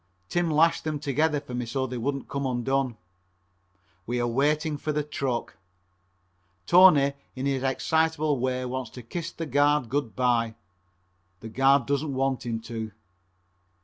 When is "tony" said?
6.65-7.13